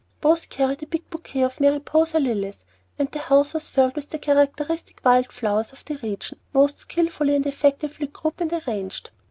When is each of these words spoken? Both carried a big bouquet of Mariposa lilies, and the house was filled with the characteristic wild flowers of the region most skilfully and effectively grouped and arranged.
Both 0.19 0.49
carried 0.49 0.81
a 0.81 0.87
big 0.87 1.07
bouquet 1.11 1.43
of 1.43 1.59
Mariposa 1.59 2.19
lilies, 2.19 2.65
and 2.97 3.11
the 3.11 3.19
house 3.19 3.53
was 3.53 3.69
filled 3.69 3.95
with 3.95 4.09
the 4.09 4.17
characteristic 4.17 4.99
wild 5.05 5.31
flowers 5.31 5.73
of 5.73 5.85
the 5.85 5.97
region 5.97 6.39
most 6.53 6.79
skilfully 6.79 7.35
and 7.35 7.45
effectively 7.45 8.07
grouped 8.07 8.41
and 8.41 8.51
arranged. 8.51 9.11